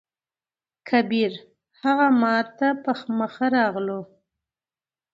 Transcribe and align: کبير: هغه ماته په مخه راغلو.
کبير: 0.89 1.33
هغه 1.81 2.07
ماته 2.21 2.69
په 2.83 2.91
مخه 3.19 3.45
راغلو. 3.55 4.01